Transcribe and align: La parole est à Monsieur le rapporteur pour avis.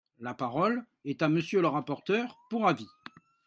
La 0.17 0.33
parole 0.33 0.83
est 1.05 1.21
à 1.21 1.29
Monsieur 1.29 1.61
le 1.61 1.67
rapporteur 1.67 2.39
pour 2.49 2.67
avis. 2.67 2.87